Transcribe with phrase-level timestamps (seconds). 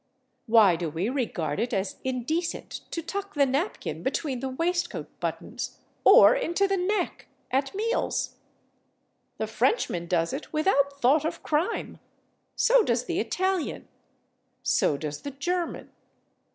[0.47, 6.35] Why do we regard it as indecent to tuck the napkin between the waistcoat buttons—or
[6.35, 8.37] into the neck!—at meals?
[9.37, 11.99] The Frenchman does it without thought of crime.
[12.55, 13.87] So does the Italian.
[14.63, 15.91] So does the German.